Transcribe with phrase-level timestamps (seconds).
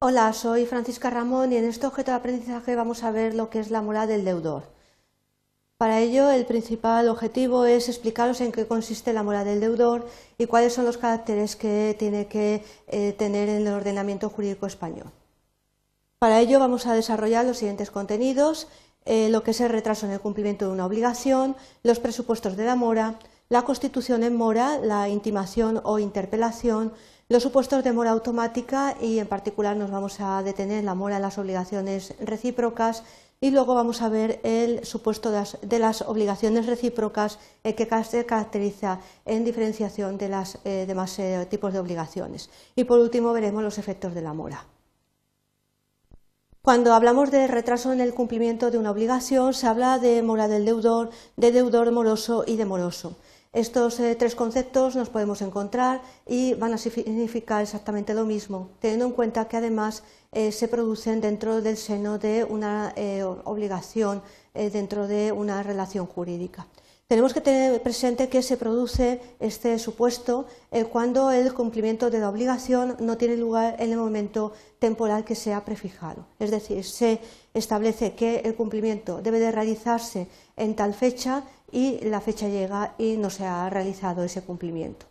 [0.00, 3.58] Hola, soy Francisca Ramón y en este objeto de aprendizaje vamos a ver lo que
[3.58, 4.62] es la mora del deudor.
[5.76, 10.06] Para ello, el principal objetivo es explicaros en qué consiste la mora del deudor
[10.38, 15.10] y cuáles son los caracteres que tiene que eh, tener en el ordenamiento jurídico español.
[16.20, 18.68] Para ello vamos a desarrollar los siguientes contenidos,
[19.04, 22.66] eh, lo que es el retraso en el cumplimiento de una obligación, los presupuestos de
[22.66, 23.18] la mora,
[23.48, 26.92] la constitución en mora, la intimación o interpelación,
[27.28, 31.16] los supuestos de mora automática y en particular nos vamos a detener en la mora
[31.16, 33.04] de las obligaciones recíprocas
[33.40, 39.00] y luego vamos a ver el supuesto de las, obligaciones recíprocas eh, que se caracteriza
[39.26, 42.50] en diferenciación de los eh, demás tipos de obligaciones.
[42.74, 44.64] Y por último veremos los efectos de la mora.
[46.62, 50.64] Cuando hablamos de retraso en el cumplimiento de una obligación, se habla de mora del
[50.64, 53.16] deudor, de deudor moroso y de moroso.
[53.52, 59.06] Estos eh, tres conceptos nos podemos encontrar y van a significar exactamente lo mismo, teniendo
[59.06, 65.06] en cuenta que además eh, se producen dentro del seno de una eh, obligación, dentro
[65.06, 66.66] de una relación jurídica.
[67.06, 70.46] Tenemos que tener presente que se produce este supuesto
[70.90, 75.64] cuando el cumplimiento de la obligación no tiene lugar en el momento temporal que sea
[75.64, 76.26] prefijado.
[76.40, 77.20] Es decir, se
[77.54, 83.16] establece que el cumplimiento debe de realizarse en tal fecha y la fecha llega y
[83.16, 85.06] no se ha realizado ese cumplimiento.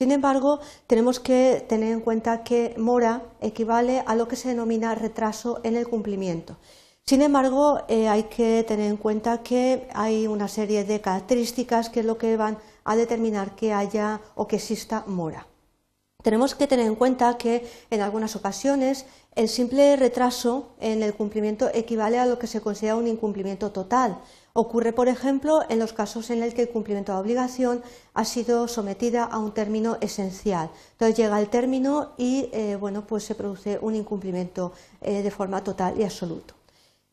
[0.00, 4.94] Sin embargo, tenemos que tener en cuenta que mora equivale a lo que se denomina
[4.94, 6.56] retraso en el cumplimiento.
[7.04, 12.00] Sin embargo, eh, hay que tener en cuenta que hay una serie de características que
[12.00, 15.46] es lo que van a determinar que haya o que exista mora.
[16.22, 21.70] Tenemos que tener en cuenta que en algunas ocasiones el simple retraso en el cumplimiento
[21.72, 24.18] equivale a lo que se considera un incumplimiento total.
[24.52, 27.82] Ocurre, por ejemplo, en los casos en los que el cumplimiento de la obligación
[28.14, 30.70] ha sido sometida a un término esencial.
[30.92, 35.62] Entonces llega el término y eh, bueno, pues se produce un incumplimiento eh, de forma
[35.62, 36.54] total y absoluta.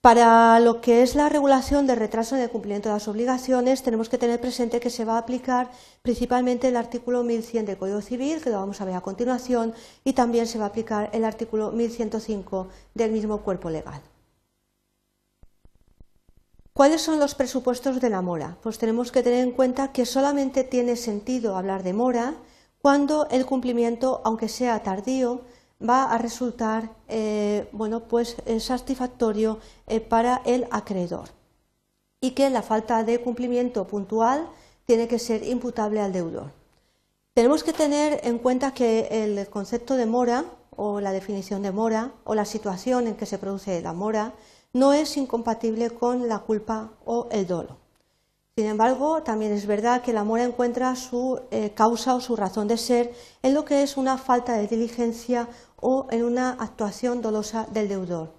[0.00, 4.08] Para lo que es la regulación del retraso en el cumplimiento de las obligaciones, tenemos
[4.08, 8.40] que tener presente que se va a aplicar principalmente el artículo 1100 del Código Civil,
[8.40, 11.70] que lo vamos a ver a continuación, y también se va a aplicar el artículo
[11.72, 14.00] 1105 del mismo cuerpo legal.
[16.72, 18.56] ¿Cuáles son los presupuestos de la mora?
[18.62, 22.36] Pues tenemos que tener en cuenta que solamente tiene sentido hablar de mora
[22.80, 25.42] cuando el cumplimiento, aunque sea tardío,
[25.86, 31.30] va a resultar eh, bueno, pues, eh, satisfactorio eh, para el acreedor
[32.20, 34.48] y que la falta de cumplimiento puntual
[34.84, 36.52] tiene que ser imputable al deudor.
[37.32, 40.44] Tenemos que tener en cuenta que el concepto de mora
[40.76, 44.34] o la definición de mora o la situación en que se produce la mora
[44.72, 47.78] no es incompatible con la culpa o el dolo.
[48.56, 51.40] Sin embargo, también es verdad que la mora encuentra su
[51.74, 55.48] causa o su razón de ser en lo que es una falta de diligencia
[55.80, 58.32] o en una actuación dolosa del deudor.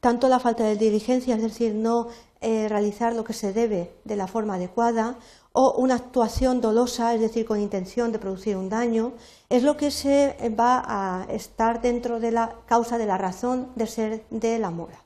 [0.00, 2.08] Tanto la falta de diligencia, es decir, no
[2.40, 5.16] eh, realizar lo que se debe de la forma adecuada,
[5.52, 9.14] o una actuación dolosa, es decir, con intención de producir un daño,
[9.48, 13.86] es lo que se va a estar dentro de la causa de la razón de
[13.88, 15.02] ser de la mora.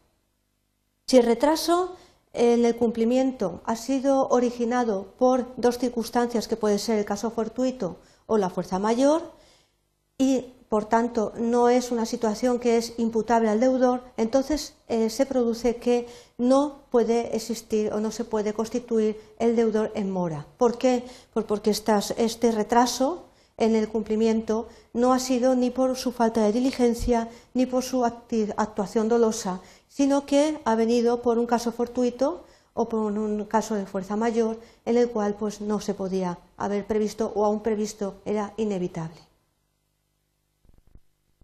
[1.06, 1.96] Si el retraso
[2.34, 7.96] en el cumplimiento ha sido originado por dos circunstancias que puede ser el caso fortuito
[8.26, 9.32] o la fuerza mayor
[10.18, 15.26] y por tanto no es una situación que es imputable al deudor, entonces eh, se
[15.26, 16.06] produce que
[16.38, 20.46] no puede existir o no se puede constituir el deudor en mora.
[20.56, 21.04] ¿Por qué?
[21.34, 23.26] Pues porque este retraso
[23.58, 28.06] en el cumplimiento no ha sido ni por su falta de diligencia ni por su
[28.06, 33.84] actuación dolosa, sino que ha venido por un caso fortuito o por un caso de
[33.84, 38.54] fuerza mayor en el cual pues, no se podía haber previsto o aún previsto era
[38.56, 39.31] inevitable.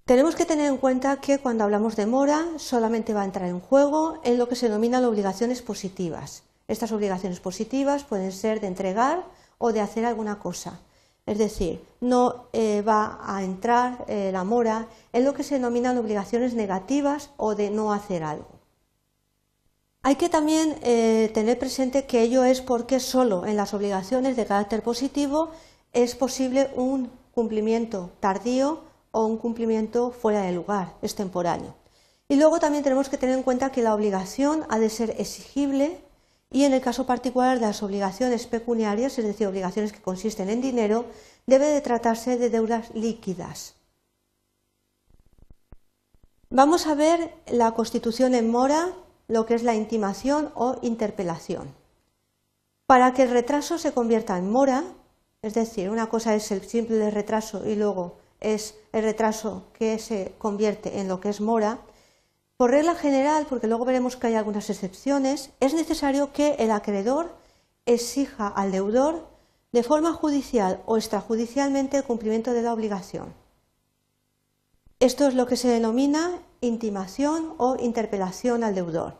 [0.08, 3.60] Tenemos que tener en cuenta que cuando hablamos de mora solamente va a entrar en
[3.60, 6.44] juego en lo que se denominan obligaciones positivas.
[6.66, 9.22] Estas obligaciones positivas pueden ser de entregar
[9.58, 10.80] o de hacer alguna cosa.
[11.26, 15.98] Es decir, no eh, va a entrar eh, la mora en lo que se denominan
[15.98, 18.48] obligaciones negativas o de no hacer algo.
[20.00, 24.46] Hay que también eh, tener presente que ello es porque solo en las obligaciones de
[24.46, 25.50] carácter positivo
[25.92, 31.74] es posible un cumplimiento tardío o un cumplimiento fuera de lugar, extemporáneo.
[32.28, 36.00] Y luego también tenemos que tener en cuenta que la obligación ha de ser exigible
[36.50, 40.60] y en el caso particular de las obligaciones pecuniarias, es decir, obligaciones que consisten en
[40.60, 41.04] dinero,
[41.46, 43.74] debe de tratarse de deudas líquidas.
[46.50, 48.94] Vamos a ver la constitución en mora,
[49.26, 51.74] lo que es la intimación o interpelación.
[52.86, 54.84] Para que el retraso se convierta en mora,
[55.42, 60.34] es decir, una cosa es el simple retraso y luego es el retraso que se
[60.38, 61.80] convierte en lo que es mora,
[62.56, 67.36] por regla general, porque luego veremos que hay algunas excepciones, es necesario que el acreedor
[67.86, 69.28] exija al deudor
[69.72, 73.32] de forma judicial o extrajudicialmente el cumplimiento de la obligación.
[74.98, 79.14] Esto es lo que se denomina intimación o interpelación al deudor.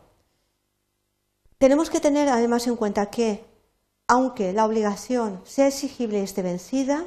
[1.57, 3.45] Tenemos que tener además en cuenta que,
[4.07, 7.05] aunque la obligación sea exigible y esté vencida,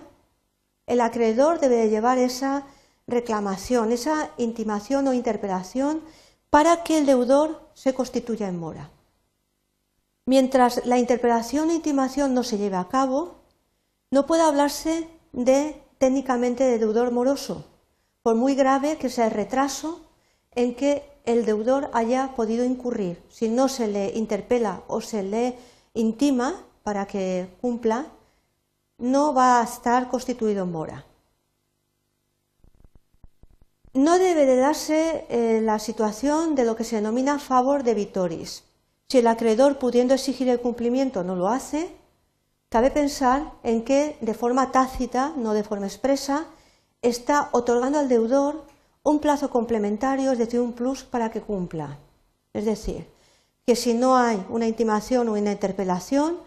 [0.93, 2.65] el acreedor debe llevar esa
[3.07, 6.03] reclamación, esa intimación o interpelación
[6.51, 8.91] para que el deudor se constituya en mora.
[10.27, 13.37] Mientras la interpelación e intimación no se lleve a cabo,
[14.11, 17.65] no puede hablarse de técnicamente de deudor moroso,
[18.23, 20.03] por muy grave que sea el retraso
[20.55, 23.23] en que el deudor haya podido incurrir.
[23.31, 25.57] Si no se le interpela o se le
[25.95, 28.07] intima para que cumpla,
[28.99, 31.07] no va a estar constituido en mora.
[33.95, 38.65] No debe de darse eh, la situación de lo que se denomina favor de vitoris.
[39.09, 41.95] Si el acreedor, pudiendo exigir el cumplimiento, no lo hace,
[42.71, 46.47] cabe pensar en que, de forma tácita, no de forma expresa,
[47.03, 48.65] está otorgando al deudor
[49.03, 51.99] un plazo complementario, es decir, un plus para que cumpla.
[52.55, 53.07] Es decir,
[53.67, 56.39] que si no hay una intimación o una interpelación,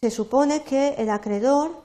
[0.00, 1.82] se supone que el acreedor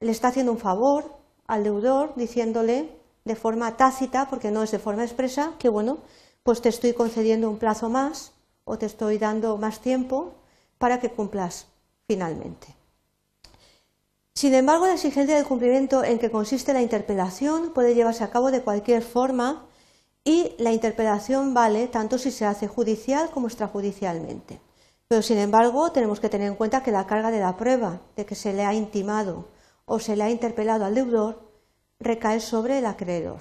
[0.00, 1.04] le está haciendo un favor
[1.46, 2.88] al deudor diciéndole
[3.24, 5.98] de forma tácita, porque no es de forma expresa, que bueno,
[6.42, 8.32] pues te estoy concediendo un plazo más
[8.64, 10.32] o te estoy dando más tiempo
[10.78, 11.66] para que cumplas
[12.06, 12.74] finalmente.
[14.34, 18.50] Sin embargo, la exigencia del cumplimiento en que consiste la interpelación puede llevarse a cabo
[18.50, 19.66] de cualquier forma
[20.24, 24.58] y la interpelación vale tanto si se hace judicial como extrajudicialmente.
[25.12, 28.24] Pero, sin embargo, tenemos que tener en cuenta que la carga de la prueba de
[28.24, 29.44] que se le ha intimado
[29.84, 31.50] o se le ha interpelado al deudor
[32.00, 33.40] recae sobre el acreedor.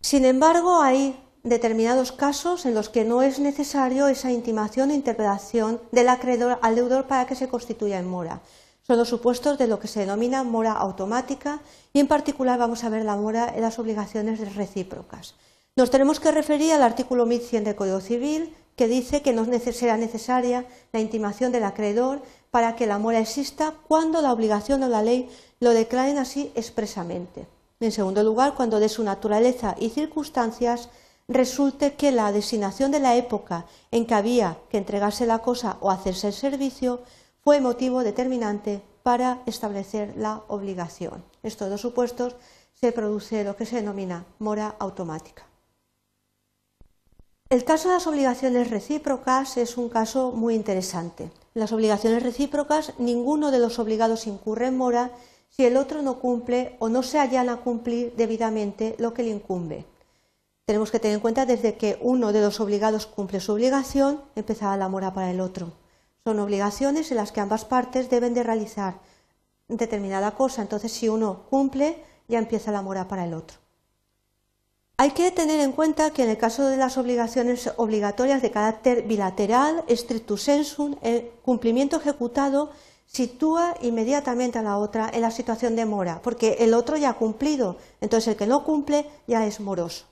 [0.00, 5.82] Sin embargo, hay determinados casos en los que no es necesario esa intimación e interpelación
[5.92, 8.40] del acreedor al deudor para que se constituya en mora.
[8.80, 11.60] Son los supuestos de lo que se denomina mora automática
[11.92, 15.34] y en particular vamos a ver la mora en las obligaciones recíprocas.
[15.76, 19.96] Nos tenemos que referir al artículo 1100 del Código Civil que dice que no será
[19.96, 22.22] necesaria la intimación del acreedor
[22.52, 25.28] para que la mora exista cuando la obligación o la ley
[25.58, 27.48] lo declaren así expresamente.
[27.80, 30.90] En segundo lugar, cuando de su naturaleza y circunstancias
[31.26, 35.90] resulte que la designación de la época en que había que entregarse la cosa o
[35.90, 37.02] hacerse el servicio
[37.42, 41.24] fue motivo determinante para establecer la obligación.
[41.42, 42.36] Estos dos supuestos
[42.74, 45.46] se produce lo que se denomina mora automática.
[47.54, 51.30] El caso de las obligaciones recíprocas es un caso muy interesante.
[51.54, 55.12] En las obligaciones recíprocas, ninguno de los obligados incurre en mora
[55.50, 59.30] si el otro no cumple o no se allana a cumplir debidamente lo que le
[59.30, 59.84] incumbe.
[60.64, 64.76] Tenemos que tener en cuenta desde que uno de los obligados cumple su obligación, empezará
[64.76, 65.74] la mora para el otro.
[66.24, 68.96] Son obligaciones en las que ambas partes deben de realizar
[69.68, 70.60] determinada cosa.
[70.60, 73.63] Entonces, si uno cumple, ya empieza la mora para el otro.
[74.96, 79.02] Hay que tener en cuenta que en el caso de las obligaciones obligatorias de carácter
[79.02, 82.70] bilateral, strictus sensu, el cumplimiento ejecutado
[83.04, 87.14] sitúa inmediatamente a la otra en la situación de mora, porque el otro ya ha
[87.14, 90.04] cumplido, entonces el que no cumple ya es moroso.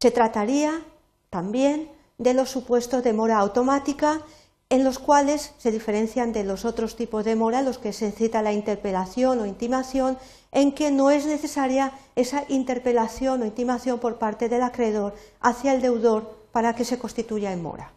[0.00, 0.84] Se trataría
[1.28, 4.22] también de los supuestos de mora automática
[4.68, 8.42] en los cuales se diferencian de los otros tipos de mora, los que se cita
[8.42, 10.18] la interpelación o intimación,
[10.50, 15.82] en que no es necesaria esa interpelación o intimación por parte del acreedor hacia el
[15.82, 17.92] deudor para que se constituya en mora.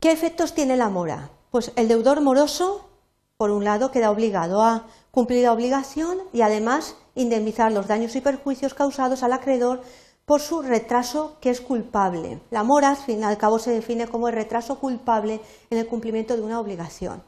[0.00, 1.30] ¿Qué efectos tiene la mora?
[1.50, 2.88] Pues el deudor moroso,
[3.36, 8.20] por un lado, queda obligado a cumplir la obligación y además indemnizar los daños y
[8.20, 9.82] perjuicios causados al acreedor
[10.26, 12.40] por su retraso que es culpable.
[12.50, 15.40] La mora, al fin y al cabo, se define como el retraso culpable
[15.70, 17.22] en el cumplimiento de una obligación.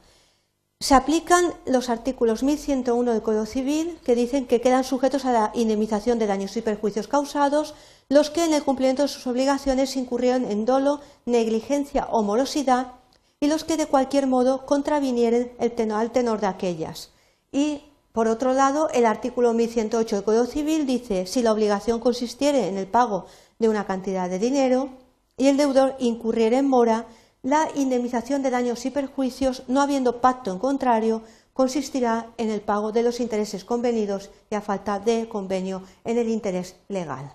[0.81, 5.51] Se aplican los artículos 1101 del Código Civil que dicen que quedan sujetos a la
[5.55, 7.75] indemnización de daños y perjuicios causados
[8.09, 12.93] los que en el cumplimiento de sus obligaciones incurrieron en dolo, negligencia o morosidad
[13.41, 17.11] y los que de cualquier modo contravinieren el tenor, al tenor de aquellas.
[17.53, 22.69] Y por otro lado, el artículo 1108 del Código Civil dice si la obligación consistiere
[22.69, 23.27] en el pago
[23.59, 24.91] de una cantidad de dinero
[25.37, 27.07] y el deudor incurriera en mora,
[27.43, 31.23] la indemnización de daños y perjuicios, no habiendo pacto en contrario,
[31.53, 36.29] consistirá en el pago de los intereses convenidos y a falta de convenio en el
[36.29, 37.33] interés legal.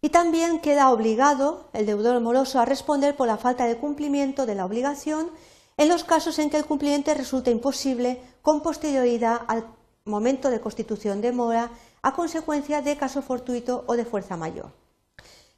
[0.00, 4.54] Y también queda obligado el deudor moroso a responder por la falta de cumplimiento de
[4.54, 5.30] la obligación
[5.76, 9.66] en los casos en que el cumplimiento resulta imposible con posterioridad al
[10.04, 11.70] momento de constitución de mora
[12.02, 14.70] a consecuencia de caso fortuito o de fuerza mayor.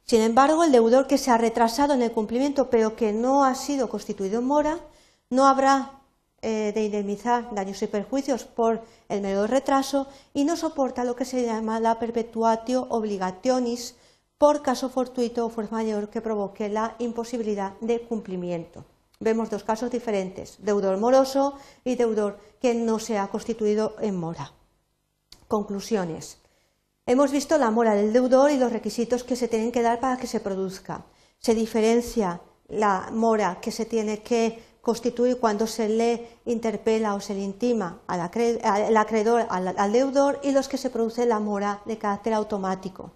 [0.03, 3.55] Sin embargo, el deudor que se ha retrasado en el cumplimiento pero que no ha
[3.55, 4.79] sido constituido en mora
[5.29, 5.91] no habrá
[6.41, 11.25] eh, de indemnizar daños y perjuicios por el mero retraso y no soporta lo que
[11.25, 13.95] se llama la perpetuatio obligationis
[14.37, 18.85] por caso fortuito o fuerza mayor que provoque la imposibilidad de cumplimiento.
[19.19, 24.53] Vemos dos casos diferentes, deudor moroso y deudor que no se ha constituido en mora.
[25.47, 26.37] Conclusiones.
[27.05, 30.17] Hemos visto la mora del deudor y los requisitos que se tienen que dar para
[30.17, 31.05] que se produzca.
[31.39, 37.33] Se diferencia la mora que se tiene que constituir cuando se le interpela o se
[37.33, 42.33] le intima al acreedor, al deudor, y los que se produce la mora de carácter
[42.33, 43.11] automático.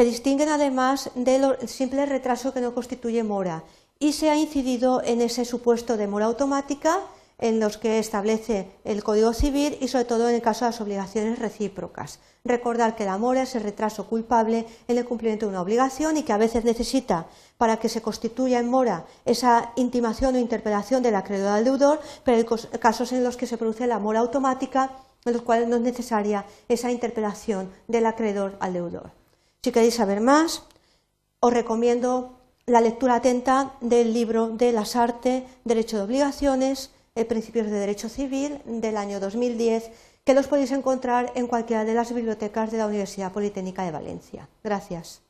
[0.00, 3.64] Se distinguen además del simple retraso que no constituye mora
[3.98, 7.00] y se ha incidido en ese supuesto de mora automática
[7.36, 10.80] en los que establece el Código Civil y sobre todo en el caso de las
[10.80, 12.18] obligaciones recíprocas.
[12.46, 16.22] Recordar que la mora es el retraso culpable en el cumplimiento de una obligación y
[16.22, 17.26] que a veces necesita
[17.58, 22.38] para que se constituya en mora esa intimación o interpelación del acreedor al deudor, pero
[22.38, 24.92] hay casos en los que se produce la mora automática
[25.26, 29.19] en los cuales no es necesaria esa interpelación del acreedor al deudor.
[29.62, 30.62] Si queréis saber más,
[31.40, 36.90] os recomiendo la lectura atenta del libro de Las Artes, Derecho de Obligaciones,
[37.28, 39.90] Principios de Derecho Civil del año 2010,
[40.24, 44.48] que los podéis encontrar en cualquiera de las bibliotecas de la Universidad Politécnica de Valencia.
[44.64, 45.20] Gracias.